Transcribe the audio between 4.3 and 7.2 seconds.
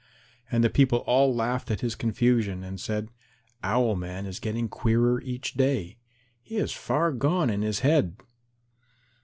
getting queerer each day. He is far